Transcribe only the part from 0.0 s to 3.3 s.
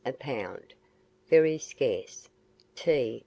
a pound, very scarce; tea, 3s.